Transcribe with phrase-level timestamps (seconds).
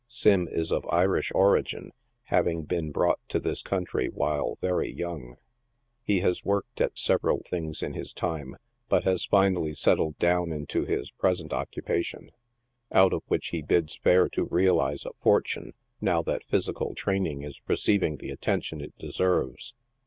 [0.07, 1.91] Sim is of Irish origin,
[2.23, 5.35] having been brought to this country while very young.
[6.01, 8.55] He has worked at several things in his time,
[8.89, 12.31] but has finally settled down into his pre sent occupation,
[12.91, 17.61] out of which he bids fair to realize a fortune, now that physical training is
[17.67, 19.75] receiving the attention it deserves.